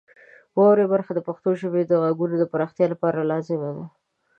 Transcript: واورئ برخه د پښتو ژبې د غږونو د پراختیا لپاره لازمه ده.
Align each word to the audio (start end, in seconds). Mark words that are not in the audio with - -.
واورئ 0.57 0.85
برخه 0.93 1.11
د 1.15 1.19
پښتو 1.27 1.49
ژبې 1.61 1.81
د 1.85 1.91
غږونو 2.03 2.35
د 2.39 2.43
پراختیا 2.51 2.85
لپاره 2.93 3.27
لازمه 3.31 3.69
ده. 3.75 3.85